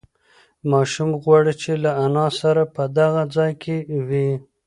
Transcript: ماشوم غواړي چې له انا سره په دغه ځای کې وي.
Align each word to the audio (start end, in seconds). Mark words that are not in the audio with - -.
ماشوم 0.71 1.09
غواړي 1.23 1.53
چې 1.61 1.71
له 1.83 1.91
انا 2.05 2.27
سره 2.39 2.63
په 2.75 2.83
دغه 2.97 3.21
ځای 3.35 3.51
کې 3.63 3.75
وي. 4.07 4.29